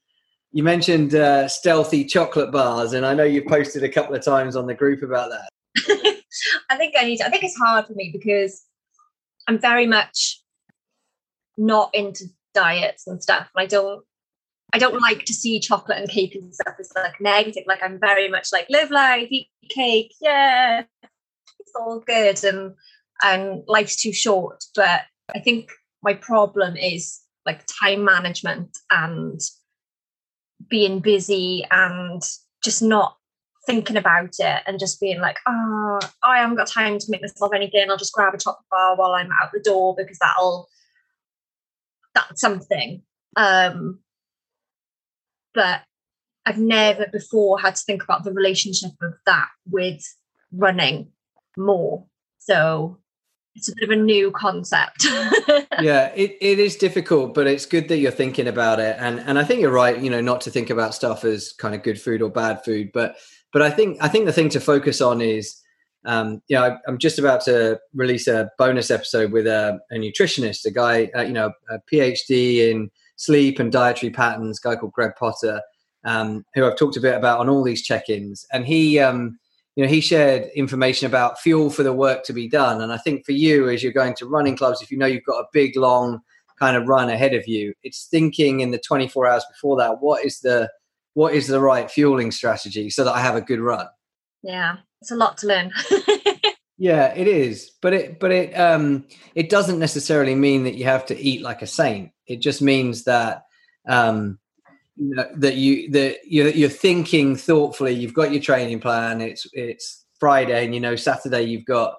you 0.51 0.63
mentioned 0.63 1.15
uh, 1.15 1.49
stealthy 1.49 2.05
chocolate 2.05 2.49
bars, 2.51 2.93
and 2.93 3.05
I 3.05 3.13
know 3.13 3.25
you've 3.25 3.45
posted 3.45 3.83
a 3.83 3.89
couple 3.89 4.15
of 4.15 4.23
times 4.23 4.55
on 4.55 4.67
the 4.67 4.73
group 4.73 5.03
about 5.03 5.29
that. 5.29 6.23
I 6.69 6.77
think 6.77 6.95
I 6.97 7.03
need. 7.03 7.17
To, 7.17 7.25
I 7.25 7.29
think 7.29 7.43
it's 7.43 7.57
hard 7.57 7.85
for 7.85 7.93
me 7.93 8.09
because 8.13 8.63
I'm 9.49 9.59
very 9.59 9.85
much 9.85 10.41
not 11.57 11.93
into 11.93 12.25
diets 12.53 13.05
and 13.05 13.21
stuff. 13.21 13.49
I 13.55 13.65
don't 13.65 14.03
I 14.73 14.77
don't 14.77 15.01
like 15.01 15.25
to 15.25 15.33
see 15.33 15.59
chocolate 15.59 15.97
and 15.97 16.09
cake 16.09 16.35
and 16.35 16.53
stuff 16.53 16.75
as 16.79 16.91
like 16.95 17.19
negative. 17.19 17.63
Like 17.67 17.83
I'm 17.83 17.99
very 17.99 18.29
much 18.29 18.53
like 18.53 18.67
live 18.69 18.91
life, 18.91 19.27
eat 19.29 19.49
cake, 19.69 20.13
yeah, 20.21 20.83
it's 21.59 21.73
all 21.75 21.99
good 21.99 22.43
and 22.45 22.73
and 23.23 23.63
life's 23.67 24.01
too 24.01 24.13
short. 24.13 24.63
But 24.73 25.01
I 25.35 25.39
think 25.39 25.69
my 26.05 26.13
problem 26.13 26.77
is 26.77 27.19
like 27.47 27.65
time 27.65 28.05
management 28.05 28.77
and 28.91 29.41
being 30.69 30.99
busy 30.99 31.65
and 31.71 32.21
just 32.63 32.81
not 32.81 33.17
thinking 33.65 33.97
about 33.97 34.35
it 34.37 34.61
and 34.67 34.79
just 34.79 35.01
being 35.01 35.19
like, 35.19 35.37
oh, 35.47 35.99
I 36.23 36.37
haven't 36.37 36.57
got 36.57 36.67
time 36.67 36.99
to 36.99 37.05
make 37.09 37.21
myself 37.21 37.51
anything. 37.53 37.89
I'll 37.89 37.97
just 37.97 38.13
grab 38.13 38.35
a 38.35 38.37
chocolate 38.37 38.65
bar 38.69 38.95
while 38.95 39.13
I'm 39.13 39.31
out 39.41 39.51
the 39.51 39.59
door 39.59 39.95
because 39.97 40.19
that'll 40.19 40.69
that's 42.13 42.39
something. 42.39 43.01
Um, 43.35 43.99
but 45.55 45.81
I've 46.45 46.59
never 46.59 47.07
before 47.11 47.59
had 47.59 47.75
to 47.75 47.83
think 47.83 48.03
about 48.03 48.23
the 48.23 48.31
relationship 48.31 48.91
of 49.01 49.13
that 49.25 49.47
with 49.67 50.01
running 50.51 51.11
more. 51.57 52.05
So 52.37 52.99
it's 53.55 53.69
a 53.69 53.75
bit 53.75 53.89
of 53.89 53.97
a 53.97 54.01
new 54.01 54.31
concept. 54.31 55.05
yeah, 55.79 56.11
it, 56.15 56.37
it 56.41 56.59
is 56.59 56.75
difficult, 56.75 57.33
but 57.33 57.47
it's 57.47 57.65
good 57.65 57.87
that 57.87 57.97
you're 57.97 58.11
thinking 58.11 58.47
about 58.47 58.79
it. 58.79 58.97
And 58.99 59.19
and 59.21 59.39
I 59.39 59.43
think 59.43 59.61
you're 59.61 59.71
right, 59.71 59.97
you 59.99 60.09
know, 60.09 60.21
not 60.21 60.41
to 60.41 60.51
think 60.51 60.69
about 60.69 60.93
stuff 60.93 61.23
as 61.23 61.53
kind 61.53 61.73
of 61.73 61.83
good 61.83 61.99
food 61.99 62.21
or 62.21 62.29
bad 62.29 62.63
food, 62.63 62.91
but 62.93 63.15
but 63.53 63.61
I 63.61 63.71
think 63.71 63.97
I 64.01 64.09
think 64.09 64.25
the 64.25 64.33
thing 64.33 64.49
to 64.49 64.59
focus 64.59 65.01
on 65.01 65.21
is 65.21 65.61
um, 66.05 66.41
you 66.47 66.55
know, 66.55 66.63
I, 66.63 66.77
am 66.87 66.99
just 66.99 67.17
about 67.17 67.41
to 67.45 67.79
release 67.93 68.27
a 68.27 68.51
bonus 68.59 68.91
episode 68.91 69.31
with 69.31 69.47
a, 69.47 69.79
a 69.91 69.95
nutritionist, 69.95 70.65
a 70.65 70.71
guy, 70.71 71.09
uh, 71.15 71.21
you 71.21 71.33
know, 71.33 71.51
a 71.69 71.79
PhD 71.91 72.69
in 72.69 72.91
sleep 73.15 73.57
and 73.57 73.71
dietary 73.71 74.11
patterns, 74.11 74.59
guy 74.59 74.75
called 74.75 74.91
Greg 74.91 75.13
Potter, 75.17 75.61
um, 76.03 76.45
who 76.53 76.63
I've 76.63 76.77
talked 76.77 76.97
a 76.97 77.01
bit 77.01 77.15
about 77.15 77.39
on 77.39 77.49
all 77.49 77.63
these 77.63 77.81
check-ins, 77.81 78.45
and 78.51 78.65
he. 78.65 78.99
Um, 78.99 79.39
you 79.75 79.83
know, 79.83 79.89
he 79.89 79.99
shared 79.99 80.49
information 80.55 81.05
about 81.05 81.39
fuel 81.39 81.69
for 81.69 81.83
the 81.83 81.93
work 81.93 82.23
to 82.23 82.33
be 82.33 82.47
done. 82.47 82.81
And 82.81 82.93
I 82.93 82.97
think 82.97 83.25
for 83.25 83.33
you, 83.33 83.69
as 83.69 83.83
you're 83.83 83.91
going 83.91 84.15
to 84.15 84.25
running 84.25 84.55
clubs, 84.55 84.81
if 84.81 84.89
you 84.89 84.97
know 84.97 85.05
you've 85.05 85.25
got 85.25 85.39
a 85.39 85.47
big, 85.51 85.75
long 85.75 86.21
kind 86.57 86.77
of 86.77 86.87
run 86.87 87.09
ahead 87.09 87.33
of 87.33 87.45
you, 87.47 87.73
it's 87.83 88.07
thinking 88.07 88.61
in 88.61 88.71
the 88.71 88.79
24 88.79 89.27
hours 89.27 89.43
before 89.51 89.77
that, 89.77 90.01
what 90.01 90.23
is 90.25 90.39
the 90.39 90.69
what 91.13 91.33
is 91.33 91.47
the 91.47 91.61
right 91.61 91.89
fueling 91.89 92.29
strategy 92.31 92.89
so 92.89 93.03
that 93.03 93.13
I 93.13 93.21
have 93.21 93.35
a 93.35 93.41
good 93.41 93.59
run? 93.59 93.87
Yeah, 94.43 94.77
it's 95.01 95.11
a 95.11 95.15
lot 95.15 95.37
to 95.39 95.47
learn. 95.47 95.71
yeah, 96.77 97.13
it 97.13 97.27
is, 97.27 97.71
but 97.81 97.93
it 97.93 98.19
but 98.19 98.31
it 98.31 98.53
um 98.53 99.05
it 99.33 99.49
doesn't 99.49 99.79
necessarily 99.79 100.35
mean 100.35 100.63
that 100.63 100.75
you 100.75 100.85
have 100.85 101.05
to 101.07 101.17
eat 101.17 101.41
like 101.41 101.61
a 101.61 101.67
saint. 101.67 102.11
It 102.27 102.37
just 102.37 102.61
means 102.61 103.03
that 103.05 103.43
um 103.87 104.39
that 104.97 105.55
you 105.55 105.89
that 105.91 106.19
you're, 106.25 106.49
you're 106.49 106.69
thinking 106.69 107.35
thoughtfully. 107.35 107.91
You've 107.91 108.13
got 108.13 108.31
your 108.31 108.41
training 108.41 108.79
plan. 108.79 109.21
It's 109.21 109.45
it's 109.53 110.05
Friday, 110.19 110.65
and 110.65 110.73
you 110.73 110.79
know 110.79 110.95
Saturday 110.95 111.43
you've 111.43 111.65
got 111.65 111.95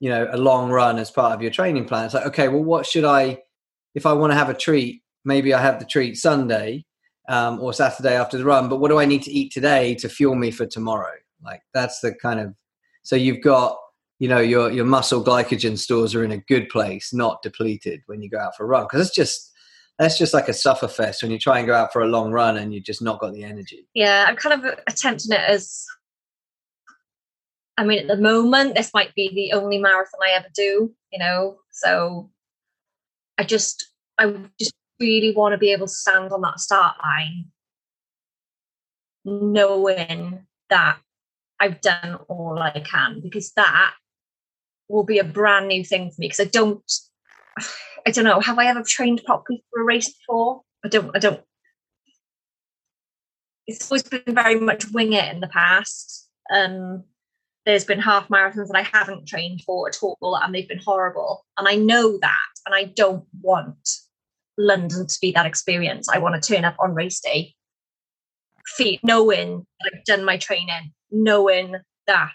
you 0.00 0.10
know 0.10 0.28
a 0.30 0.36
long 0.36 0.70
run 0.70 0.98
as 0.98 1.10
part 1.10 1.32
of 1.32 1.42
your 1.42 1.50
training 1.50 1.86
plan. 1.86 2.06
It's 2.06 2.14
like 2.14 2.26
okay, 2.26 2.48
well, 2.48 2.64
what 2.64 2.86
should 2.86 3.04
I 3.04 3.38
if 3.94 4.06
I 4.06 4.12
want 4.12 4.32
to 4.32 4.36
have 4.36 4.50
a 4.50 4.54
treat? 4.54 5.02
Maybe 5.24 5.54
I 5.54 5.60
have 5.60 5.78
the 5.78 5.86
treat 5.86 6.16
Sunday 6.16 6.84
um, 7.28 7.60
or 7.60 7.72
Saturday 7.72 8.14
after 8.14 8.36
the 8.36 8.44
run. 8.44 8.68
But 8.68 8.78
what 8.78 8.88
do 8.88 8.98
I 8.98 9.06
need 9.06 9.22
to 9.22 9.32
eat 9.32 9.52
today 9.52 9.94
to 9.96 10.08
fuel 10.08 10.34
me 10.34 10.50
for 10.50 10.66
tomorrow? 10.66 11.14
Like 11.42 11.62
that's 11.72 12.00
the 12.00 12.14
kind 12.14 12.40
of 12.40 12.54
so 13.02 13.16
you've 13.16 13.42
got 13.42 13.78
you 14.18 14.28
know 14.28 14.40
your 14.40 14.70
your 14.70 14.84
muscle 14.84 15.24
glycogen 15.24 15.78
stores 15.78 16.14
are 16.14 16.24
in 16.24 16.32
a 16.32 16.38
good 16.38 16.68
place, 16.68 17.14
not 17.14 17.42
depleted 17.42 18.02
when 18.04 18.20
you 18.20 18.28
go 18.28 18.38
out 18.38 18.54
for 18.54 18.64
a 18.64 18.66
run 18.66 18.84
because 18.84 19.06
it's 19.06 19.16
just 19.16 19.50
that's 19.98 20.18
just 20.18 20.34
like 20.34 20.48
a 20.48 20.52
suffer 20.52 20.88
fest 20.88 21.22
when 21.22 21.30
you 21.30 21.38
try 21.38 21.58
and 21.58 21.66
go 21.66 21.74
out 21.74 21.92
for 21.92 22.02
a 22.02 22.06
long 22.06 22.32
run 22.32 22.56
and 22.56 22.74
you've 22.74 22.84
just 22.84 23.02
not 23.02 23.20
got 23.20 23.32
the 23.32 23.44
energy. 23.44 23.86
Yeah, 23.94 24.26
I'm 24.28 24.36
kind 24.36 24.64
of 24.64 24.78
attempting 24.86 25.32
it 25.32 25.40
as 25.40 25.84
I 27.76 27.84
mean, 27.84 27.98
at 27.98 28.06
the 28.06 28.22
moment, 28.22 28.76
this 28.76 28.92
might 28.94 29.14
be 29.14 29.30
the 29.34 29.56
only 29.56 29.78
marathon 29.78 30.20
I 30.22 30.36
ever 30.36 30.46
do, 30.54 30.92
you 31.12 31.18
know. 31.18 31.58
So 31.70 32.30
I 33.38 33.44
just 33.44 33.92
I 34.18 34.32
just 34.60 34.74
really 35.00 35.34
want 35.34 35.52
to 35.52 35.58
be 35.58 35.72
able 35.72 35.86
to 35.86 35.92
stand 35.92 36.32
on 36.32 36.40
that 36.42 36.60
start 36.60 36.96
line 37.02 37.46
knowing 39.24 40.46
that 40.70 40.98
I've 41.58 41.80
done 41.80 42.18
all 42.28 42.58
I 42.58 42.80
can 42.80 43.20
because 43.20 43.52
that 43.56 43.94
will 44.88 45.04
be 45.04 45.18
a 45.18 45.24
brand 45.24 45.68
new 45.68 45.82
thing 45.82 46.10
for 46.10 46.20
me 46.20 46.28
because 46.28 46.46
I 46.46 46.50
don't 46.50 46.82
I 48.06 48.10
don't 48.10 48.24
know. 48.24 48.40
Have 48.40 48.58
I 48.58 48.66
ever 48.66 48.82
trained 48.82 49.22
properly 49.24 49.64
for 49.70 49.80
a 49.80 49.84
race 49.84 50.12
before? 50.12 50.62
I 50.84 50.88
don't. 50.88 51.10
I 51.14 51.18
don't. 51.18 51.40
It's 53.66 53.90
always 53.90 54.02
been 54.02 54.34
very 54.34 54.60
much 54.60 54.90
wing 54.90 55.14
it 55.14 55.32
in 55.32 55.40
the 55.40 55.48
past. 55.48 56.28
Um, 56.54 57.04
there's 57.64 57.84
been 57.84 58.00
half 58.00 58.28
marathons 58.28 58.68
that 58.68 58.76
I 58.76 58.82
haven't 58.82 59.26
trained 59.26 59.62
for 59.62 59.88
at 59.88 59.96
all, 60.02 60.38
and 60.42 60.54
they've 60.54 60.68
been 60.68 60.82
horrible. 60.84 61.46
And 61.56 61.66
I 61.66 61.76
know 61.76 62.18
that, 62.18 62.52
and 62.66 62.74
I 62.74 62.84
don't 62.84 63.24
want 63.40 63.88
London 64.58 65.06
to 65.06 65.18
be 65.20 65.32
that 65.32 65.46
experience. 65.46 66.08
I 66.08 66.18
want 66.18 66.40
to 66.40 66.54
turn 66.54 66.66
up 66.66 66.76
on 66.78 66.94
race 66.94 67.20
day, 67.20 67.54
feet 68.66 69.00
knowing 69.02 69.66
I've 69.82 70.04
done 70.04 70.24
my 70.24 70.36
training, 70.36 70.92
knowing 71.10 71.76
that 72.06 72.32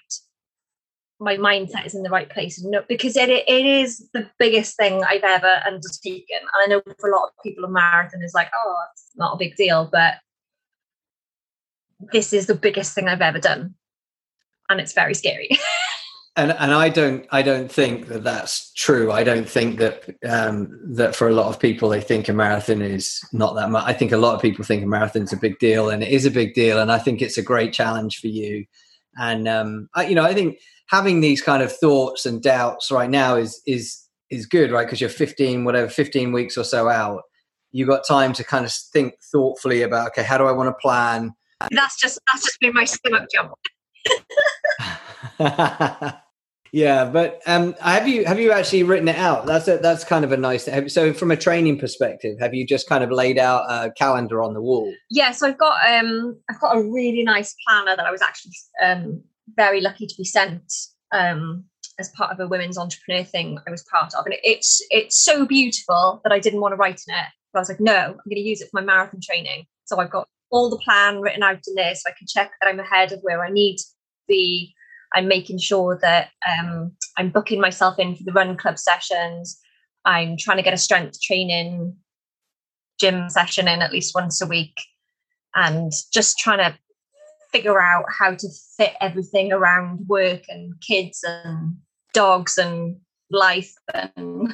my 1.20 1.36
mindset 1.36 1.86
is 1.86 1.94
in 1.94 2.04
the 2.04 2.10
right 2.10 2.30
place 2.30 2.62
no, 2.64 2.84
because 2.88 3.18
it, 3.18 3.30
it 3.30 3.66
is 3.66 4.08
the 4.14 4.30
biggest 4.40 4.78
thing 4.78 5.04
I've 5.04 5.24
ever 5.24 5.62
undertaken. 5.66 6.38
And 6.40 6.50
I 6.64 6.66
know 6.68 6.82
for 6.98 7.10
a 7.10 7.16
lot 7.16 7.28
of 7.28 7.44
people, 7.44 7.66
a 7.66 7.70
marathon 7.70 8.24
is 8.24 8.34
like, 8.34 8.50
oh, 8.56 8.76
it's 8.94 9.12
not 9.16 9.34
a 9.34 9.38
big 9.38 9.56
deal, 9.56 9.90
but 9.92 10.16
this 12.14 12.32
is 12.32 12.48
the 12.48 12.56
biggest 12.56 12.96
thing 12.96 13.10
I've 13.10 13.22
ever 13.22 13.40
done. 13.40 13.76
And 14.70 14.80
it's 14.80 14.94
very 14.94 15.14
scary. 15.14 15.50
and 16.38 16.52
and 16.52 16.74
I 16.74 16.88
don't 16.88 17.26
I 17.32 17.42
don't 17.42 17.70
think 17.70 18.08
that 18.08 18.24
that's 18.24 18.72
true. 18.74 19.12
I 19.12 19.24
don't 19.24 19.50
think 19.50 19.80
that 19.80 20.04
um, 20.26 20.80
that 20.96 21.16
for 21.16 21.28
a 21.28 21.34
lot 21.34 21.48
of 21.48 21.60
people 21.60 21.90
they 21.90 22.02
think 22.02 22.30
a 22.30 22.34
marathon 22.34 22.82
is 22.82 23.20
not 23.34 23.56
that 23.56 23.72
much. 23.72 23.84
I 23.86 23.94
think 23.94 24.14
a 24.14 24.18
lot 24.18 24.36
of 24.36 24.42
people 24.42 24.64
think 24.64 24.84
a 24.84 24.88
marathon 24.88 25.24
is 25.24 25.34
a 25.34 25.38
big 25.38 25.60
deal, 25.60 25.90
and 25.90 26.02
it 26.02 26.10
is 26.10 26.26
a 26.26 26.32
big 26.32 26.54
deal. 26.54 26.80
And 26.80 26.92
I 26.92 27.00
think 27.00 27.22
it's 27.22 27.38
a 27.38 27.44
great 27.44 27.74
challenge 27.74 28.20
for 28.22 28.28
you. 28.28 28.66
And 29.18 29.48
um, 29.50 29.90
I, 29.96 30.06
you 30.06 30.16
know, 30.16 30.24
I 30.24 30.34
think 30.34 30.60
having 30.90 31.22
these 31.22 31.42
kind 31.42 31.64
of 31.64 31.72
thoughts 31.72 32.26
and 32.26 32.42
doubts 32.42 32.92
right 32.92 33.10
now 33.10 33.36
is 33.36 33.62
is 33.66 34.04
is 34.30 34.46
good, 34.46 34.72
right? 34.72 34.86
Because 34.86 35.02
you're 35.02 35.10
15, 35.10 35.64
whatever, 35.66 35.90
15 35.90 36.32
weeks 36.32 36.56
or 36.58 36.64
so 36.64 36.88
out. 36.88 37.24
you've 37.72 37.90
got 37.90 38.06
time 38.08 38.32
to 38.34 38.44
kind 38.44 38.66
of 38.66 38.72
think 38.72 39.16
thoughtfully 39.32 39.82
about, 39.82 40.08
okay, 40.10 40.24
how 40.24 40.38
do 40.38 40.46
I 40.46 40.52
want 40.52 40.68
to 40.68 40.74
plan? 40.82 41.32
That's 41.72 42.00
just 42.00 42.20
that's 42.32 42.46
just 42.46 42.60
been 42.60 42.74
my 42.74 42.86
stomach 42.86 43.28
jump. 43.34 43.54
yeah, 46.72 47.06
but 47.06 47.42
um, 47.46 47.76
have 47.82 48.08
you 48.08 48.26
have 48.26 48.40
you 48.40 48.52
actually 48.52 48.84
written 48.84 49.08
it 49.08 49.18
out? 49.18 49.46
That's 49.46 49.68
a, 49.68 49.78
that's 49.78 50.04
kind 50.04 50.24
of 50.24 50.32
a 50.32 50.38
nice. 50.38 50.68
So, 50.94 51.14
from 51.14 51.32
a 51.32 51.38
training 51.38 51.80
perspective, 51.80 52.38
have 52.40 52.54
you 52.54 52.66
just 52.66 52.88
kind 52.88 53.04
of 53.04 53.12
laid 53.12 53.38
out 53.38 53.64
a 53.70 53.92
calendar 53.92 54.42
on 54.42 54.54
the 54.54 54.62
wall? 54.62 54.92
Yeah, 55.10 55.32
so 55.32 55.48
I've 55.48 55.58
got 55.58 55.78
um, 55.90 56.38
I've 56.50 56.60
got 56.62 56.78
a 56.78 56.82
really 56.82 57.24
nice 57.24 57.56
planner 57.68 57.96
that 57.96 58.06
I 58.06 58.12
was 58.12 58.22
actually 58.22 58.54
um, 58.82 59.22
very 59.56 59.82
lucky 59.82 60.08
to 60.08 60.16
be 60.18 60.24
sent 60.24 60.72
um, 61.12 61.66
as 61.98 62.10
part 62.10 62.32
of 62.32 62.40
a 62.40 62.48
women's 62.48 62.78
entrepreneur 62.78 63.24
thing 63.24 63.60
I 63.68 63.72
was 63.72 63.84
part 63.84 64.14
of, 64.18 64.26
and 64.26 64.36
it's 64.44 64.82
it's 64.90 65.18
so 65.18 65.46
beautiful 65.46 66.22
that 66.24 66.34
I 66.34 66.40
didn't 66.40 66.62
want 66.62 66.74
to 66.74 66.78
write 66.78 67.02
in 67.08 67.16
it, 67.16 67.26
but 67.52 67.60
I 67.60 67.62
was 67.62 67.70
like, 67.70 67.80
no, 67.80 67.98
I'm 67.98 68.30
going 68.30 68.36
to 68.36 68.40
use 68.40 68.62
it 68.62 68.70
for 68.72 68.82
my 68.82 68.86
marathon 68.86 69.22
training. 69.22 69.66
So 69.86 70.00
I've 70.00 70.12
got 70.12 70.28
all 70.52 70.70
the 70.70 70.78
plan 70.78 71.20
written 71.20 71.44
out 71.44 71.60
in 71.68 71.76
there, 71.76 71.96
so 71.96 72.10
I 72.10 72.14
can 72.18 72.28
check 72.28 72.52
that 72.62 72.70
I'm 72.70 72.80
ahead 72.80 73.12
of 73.12 73.20
where 73.22 73.44
I 73.44 73.50
need 73.50 73.78
to 73.78 73.86
be. 74.28 74.74
I'm 75.16 75.28
making 75.28 75.58
sure 75.58 75.98
that 76.02 76.30
um, 76.48 76.92
I'm 77.18 77.30
booking 77.32 77.60
myself 77.60 77.98
in 77.98 78.16
for 78.16 78.24
the 78.24 78.32
run 78.32 78.56
club 78.56 78.78
sessions. 78.78 79.60
I'm 80.06 80.38
trying 80.38 80.58
to 80.58 80.64
get 80.64 80.74
a 80.74 80.78
strength 80.78 81.20
training 81.22 81.96
gym 83.00 83.30
session 83.30 83.68
in 83.68 83.82
at 83.82 83.92
least 83.92 84.14
once 84.14 84.42
a 84.42 84.48
week, 84.48 84.80
and 85.56 85.92
just 86.14 86.38
trying 86.38 86.60
to 86.60 86.78
figure 87.52 87.82
out 87.82 88.06
how 88.10 88.36
to 88.36 88.48
fit 88.78 88.94
everything 89.02 89.52
around 89.52 90.08
work 90.08 90.44
and 90.50 90.74
kids 90.82 91.24
and 91.24 91.78
dogs 92.14 92.58
and 92.58 92.98
life 93.32 93.74
and 93.94 94.54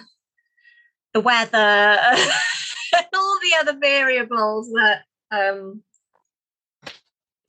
the 1.14 1.22
weather 1.22 1.58
and 1.58 2.32
all 3.16 3.40
the 3.42 3.56
other 3.60 3.78
variables 3.80 4.70
that 4.72 5.04
um, 5.32 5.82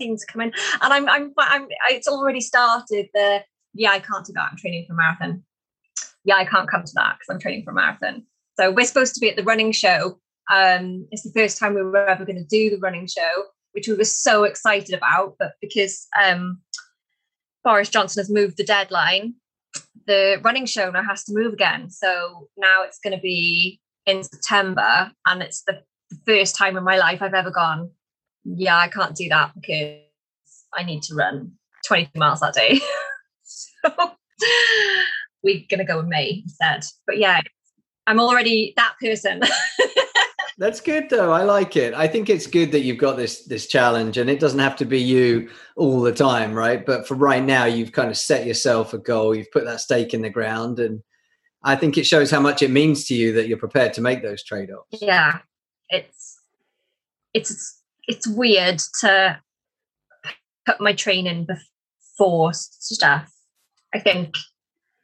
to 0.00 0.18
come 0.28 0.42
in. 0.42 0.52
And 0.82 0.92
I'm, 0.92 1.08
I'm, 1.08 1.32
I'm, 1.38 1.68
it's 1.88 2.08
already 2.08 2.40
started. 2.40 3.08
The 3.14 3.42
yeah, 3.74 3.90
I 3.90 4.00
can't 4.00 4.24
do 4.24 4.32
that. 4.34 4.48
I'm 4.50 4.56
training 4.56 4.86
for 4.86 4.94
a 4.94 4.96
marathon. 4.96 5.42
Yeah, 6.24 6.36
I 6.36 6.44
can't 6.44 6.68
come 6.68 6.84
to 6.84 6.92
that 6.96 7.16
because 7.18 7.34
I'm 7.34 7.40
training 7.40 7.64
for 7.64 7.70
a 7.70 7.74
marathon. 7.74 8.24
So 8.58 8.70
we're 8.70 8.86
supposed 8.86 9.14
to 9.14 9.20
be 9.20 9.30
at 9.30 9.36
the 9.36 9.42
running 9.42 9.72
show. 9.72 10.18
Um, 10.50 11.06
it's 11.10 11.22
the 11.22 11.32
first 11.32 11.58
time 11.58 11.74
we 11.74 11.82
were 11.82 12.06
ever 12.06 12.24
going 12.24 12.38
to 12.38 12.44
do 12.44 12.70
the 12.70 12.78
running 12.78 13.06
show 13.06 13.44
which 13.76 13.86
we 13.86 13.94
were 13.94 14.04
so 14.04 14.42
excited 14.42 14.94
about. 14.94 15.36
But 15.38 15.52
because 15.60 16.08
um, 16.20 16.60
Boris 17.62 17.90
Johnson 17.90 18.20
has 18.20 18.30
moved 18.30 18.56
the 18.56 18.64
deadline, 18.64 19.34
the 20.06 20.40
running 20.42 20.66
show 20.66 20.90
now 20.90 21.04
has 21.04 21.22
to 21.24 21.34
move 21.34 21.52
again. 21.52 21.90
So 21.90 22.48
now 22.56 22.82
it's 22.82 22.98
going 22.98 23.14
to 23.14 23.20
be 23.20 23.80
in 24.06 24.24
September, 24.24 25.12
and 25.26 25.42
it's 25.42 25.62
the, 25.62 25.82
first 26.24 26.56
time 26.56 26.76
in 26.76 26.84
my 26.84 26.96
life 26.96 27.22
I've 27.22 27.34
ever 27.34 27.50
gone, 27.50 27.90
yeah, 28.44 28.76
I 28.76 28.88
can't 28.88 29.14
do 29.16 29.28
that 29.28 29.52
because 29.54 29.98
I 30.72 30.84
need 30.84 31.02
to 31.04 31.14
run 31.14 31.52
22 31.86 32.18
miles 32.18 32.40
that 32.40 32.54
day. 32.54 32.80
so 33.42 33.78
we're 35.42 35.64
going 35.68 35.78
to 35.78 35.84
go 35.84 36.00
in 36.00 36.08
May 36.08 36.42
instead. 36.44 36.84
But 37.06 37.18
yeah, 37.18 37.40
I'm 38.06 38.20
already 38.20 38.72
that 38.76 38.94
person. 39.00 39.40
That's 40.58 40.80
good 40.80 41.10
though. 41.10 41.32
I 41.32 41.42
like 41.42 41.76
it. 41.76 41.92
I 41.92 42.08
think 42.08 42.30
it's 42.30 42.46
good 42.46 42.72
that 42.72 42.80
you've 42.80 42.98
got 42.98 43.16
this 43.16 43.44
this 43.44 43.66
challenge 43.66 44.16
and 44.16 44.30
it 44.30 44.40
doesn't 44.40 44.58
have 44.58 44.76
to 44.76 44.86
be 44.86 45.00
you 45.00 45.50
all 45.76 46.00
the 46.00 46.12
time, 46.12 46.54
right? 46.54 46.84
But 46.84 47.06
for 47.06 47.14
right 47.14 47.44
now 47.44 47.66
you've 47.66 47.92
kind 47.92 48.10
of 48.10 48.16
set 48.16 48.46
yourself 48.46 48.94
a 48.94 48.98
goal, 48.98 49.34
you've 49.34 49.50
put 49.50 49.66
that 49.66 49.80
stake 49.80 50.14
in 50.14 50.22
the 50.22 50.30
ground 50.30 50.78
and 50.78 51.02
I 51.62 51.76
think 51.76 51.98
it 51.98 52.06
shows 52.06 52.30
how 52.30 52.40
much 52.40 52.62
it 52.62 52.70
means 52.70 53.04
to 53.06 53.14
you 53.14 53.32
that 53.32 53.48
you're 53.48 53.58
prepared 53.58 53.92
to 53.94 54.00
make 54.00 54.22
those 54.22 54.42
trade-offs. 54.44 55.02
Yeah. 55.02 55.40
It's 55.90 56.40
it's 57.34 57.82
it's 58.08 58.26
weird 58.26 58.80
to 59.00 59.40
put 60.64 60.80
my 60.80 60.94
training 60.94 61.46
before 61.46 62.52
stuff. 62.54 63.30
I 63.92 63.98
think 63.98 64.36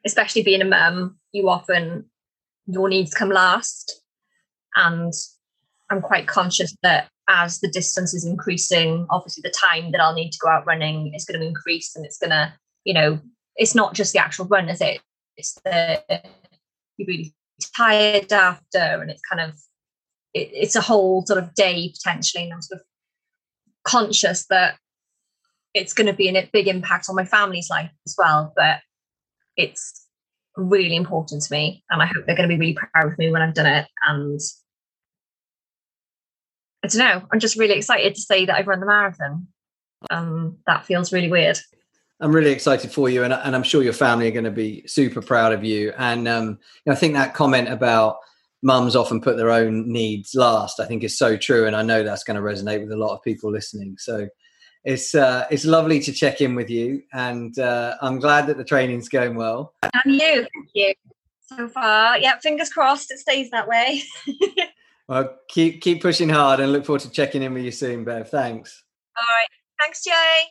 especially 0.06 0.42
being 0.42 0.62
a 0.62 0.64
mum, 0.66 1.18
you 1.32 1.48
often 1.48 2.06
your 2.66 2.88
needs 2.88 3.12
come 3.12 3.28
last 3.28 4.02
and 4.76 5.12
I'm 5.92 6.02
quite 6.02 6.26
conscious 6.26 6.74
that 6.82 7.08
as 7.28 7.60
the 7.60 7.68
distance 7.68 8.14
is 8.14 8.24
increasing, 8.24 9.06
obviously 9.10 9.42
the 9.42 9.50
time 9.50 9.92
that 9.92 10.00
I'll 10.00 10.14
need 10.14 10.32
to 10.32 10.38
go 10.38 10.48
out 10.48 10.66
running 10.66 11.14
is 11.14 11.24
going 11.24 11.38
to 11.38 11.46
increase 11.46 11.94
and 11.94 12.04
it's 12.04 12.18
going 12.18 12.30
to, 12.30 12.52
you 12.84 12.94
know, 12.94 13.20
it's 13.56 13.74
not 13.74 13.94
just 13.94 14.12
the 14.12 14.18
actual 14.18 14.46
run, 14.46 14.68
is 14.68 14.80
it? 14.80 15.00
It's 15.36 15.54
the 15.64 16.02
you're 16.96 17.06
really 17.06 17.34
tired 17.76 18.32
after 18.32 18.78
and 18.78 19.10
it's 19.10 19.22
kind 19.22 19.40
of 19.40 19.54
it, 20.34 20.50
it's 20.52 20.76
a 20.76 20.80
whole 20.80 21.24
sort 21.26 21.38
of 21.38 21.54
day 21.54 21.92
potentially, 21.94 22.44
and 22.44 22.54
I'm 22.54 22.62
sort 22.62 22.80
of 22.80 22.86
conscious 23.84 24.46
that 24.46 24.76
it's 25.74 25.92
going 25.92 26.06
to 26.06 26.12
be 26.12 26.28
a 26.28 26.50
big 26.52 26.68
impact 26.68 27.06
on 27.08 27.16
my 27.16 27.24
family's 27.24 27.70
life 27.70 27.90
as 28.06 28.14
well. 28.16 28.52
But 28.56 28.80
it's 29.56 30.06
really 30.56 30.96
important 30.96 31.42
to 31.42 31.52
me, 31.52 31.84
and 31.90 32.02
I 32.02 32.06
hope 32.06 32.26
they're 32.26 32.36
going 32.36 32.48
to 32.48 32.54
be 32.54 32.58
really 32.58 32.78
proud 32.92 33.12
of 33.12 33.18
me 33.18 33.30
when 33.30 33.42
I've 33.42 33.54
done 33.54 33.66
it. 33.66 33.86
And 34.08 34.40
I 36.84 36.88
don't 36.88 36.98
know, 36.98 37.26
I'm 37.32 37.40
just 37.40 37.56
really 37.56 37.74
excited 37.74 38.14
to 38.14 38.20
say 38.20 38.46
that 38.46 38.56
I've 38.56 38.66
run 38.66 38.80
the 38.80 38.86
marathon. 38.86 39.46
Um, 40.10 40.58
that 40.66 40.84
feels 40.84 41.12
really 41.12 41.30
weird. 41.30 41.58
I'm 42.20 42.34
really 42.34 42.50
excited 42.52 42.92
for 42.92 43.08
you, 43.08 43.24
and, 43.24 43.32
and 43.32 43.54
I'm 43.54 43.62
sure 43.64 43.82
your 43.82 43.92
family 43.92 44.28
are 44.28 44.32
going 44.32 44.44
to 44.44 44.50
be 44.50 44.84
super 44.86 45.20
proud 45.20 45.52
of 45.52 45.64
you. 45.64 45.92
And 45.98 46.28
um, 46.28 46.50
you 46.50 46.56
know, 46.86 46.92
I 46.92 46.96
think 46.96 47.14
that 47.14 47.34
comment 47.34 47.68
about 47.68 48.18
mums 48.62 48.94
often 48.94 49.20
put 49.20 49.36
their 49.36 49.50
own 49.50 49.90
needs 49.90 50.34
last, 50.34 50.78
I 50.78 50.86
think 50.86 51.02
is 51.02 51.18
so 51.18 51.36
true, 51.36 51.66
and 51.66 51.74
I 51.74 51.82
know 51.82 52.02
that's 52.02 52.24
going 52.24 52.36
to 52.36 52.42
resonate 52.42 52.80
with 52.80 52.92
a 52.92 52.96
lot 52.96 53.14
of 53.14 53.22
people 53.22 53.50
listening. 53.50 53.96
So 53.98 54.28
it's 54.84 55.14
uh, 55.14 55.46
it's 55.50 55.64
lovely 55.64 55.98
to 56.00 56.12
check 56.12 56.40
in 56.40 56.54
with 56.54 56.70
you, 56.70 57.02
and 57.12 57.58
uh, 57.58 57.96
I'm 58.00 58.20
glad 58.20 58.46
that 58.46 58.56
the 58.56 58.64
training's 58.64 59.08
going 59.08 59.34
well. 59.34 59.74
And 59.82 60.14
you, 60.14 60.20
thank 60.20 60.68
you 60.74 60.94
so 61.42 61.68
far. 61.68 62.18
Yeah, 62.18 62.38
fingers 62.38 62.70
crossed 62.70 63.10
it 63.10 63.18
stays 63.18 63.50
that 63.50 63.68
way. 63.68 64.02
well, 65.12 65.36
keep 65.46 65.82
keep 65.82 66.00
pushing 66.00 66.30
hard, 66.30 66.58
and 66.58 66.72
look 66.72 66.86
forward 66.86 67.02
to 67.02 67.10
checking 67.10 67.42
in 67.42 67.52
with 67.52 67.64
you 67.64 67.70
soon, 67.70 68.02
Bev. 68.02 68.30
Thanks. 68.30 68.82
All 69.14 69.24
right, 69.28 69.46
thanks, 69.78 70.02
Jay. 70.02 70.44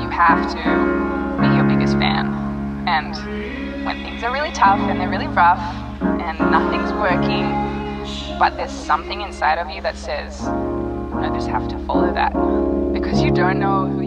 You 0.00 0.08
have 0.08 0.50
to 0.52 0.62
be 1.38 1.54
your 1.54 1.64
biggest 1.64 1.98
fan. 1.98 2.32
And 2.88 3.14
when 3.84 4.02
things 4.02 4.22
are 4.22 4.32
really 4.32 4.52
tough 4.52 4.80
and 4.80 4.98
they're 4.98 5.10
really 5.10 5.28
rough 5.28 5.60
and 6.00 6.38
nothing's 6.50 6.92
working, 6.94 7.44
but 8.38 8.56
there's 8.56 8.72
something 8.72 9.20
inside 9.20 9.58
of 9.58 9.68
you 9.68 9.82
that 9.82 9.98
says, 9.98 10.40
I 11.22 11.30
just 11.30 11.48
have 11.48 11.68
to 11.68 11.78
follow 11.86 12.12
that. 12.12 12.32
Because 12.92 13.22
you 13.22 13.30
don't 13.30 13.58
know 13.58 13.86
who 13.86 14.02